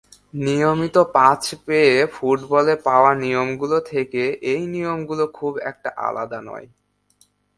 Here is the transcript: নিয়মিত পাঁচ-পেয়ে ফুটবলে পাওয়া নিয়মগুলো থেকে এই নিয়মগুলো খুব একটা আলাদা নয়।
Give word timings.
নিয়মিত 0.41 0.95
পাঁচ-পেয়ে 1.13 1.95
ফুটবলে 2.13 2.73
পাওয়া 2.85 3.11
নিয়মগুলো 3.15 3.77
থেকে 3.85 4.23
এই 4.43 4.61
নিয়মগুলো 4.67 5.23
খুব 5.33 5.53
একটা 5.69 5.89
আলাদা 6.07 6.39
নয়। 6.41 6.67